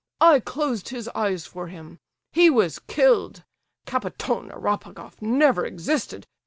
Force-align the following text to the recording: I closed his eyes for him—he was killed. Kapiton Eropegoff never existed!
I 0.19 0.39
closed 0.39 0.89
his 0.89 1.07
eyes 1.13 1.45
for 1.45 1.67
him—he 1.67 2.49
was 2.49 2.79
killed. 2.79 3.43
Kapiton 3.85 4.49
Eropegoff 4.49 5.21
never 5.21 5.63
existed! 5.63 6.25